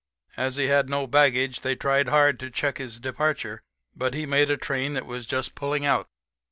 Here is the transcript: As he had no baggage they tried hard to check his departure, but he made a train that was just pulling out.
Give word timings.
As 0.35 0.55
he 0.55 0.65
had 0.65 0.89
no 0.89 1.05
baggage 1.05 1.61
they 1.61 1.75
tried 1.75 2.09
hard 2.09 2.39
to 2.39 2.49
check 2.49 2.79
his 2.79 2.99
departure, 2.99 3.61
but 3.95 4.15
he 4.15 4.25
made 4.25 4.49
a 4.49 4.57
train 4.57 4.95
that 4.95 5.05
was 5.05 5.27
just 5.27 5.53
pulling 5.53 5.85
out. 5.85 6.07